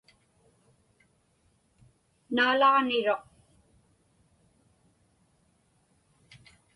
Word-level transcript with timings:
Naalaġniruq. 2.35 3.25